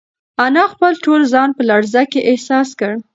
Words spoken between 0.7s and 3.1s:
خپل ټول ځان په لړزه کې احساس کړ.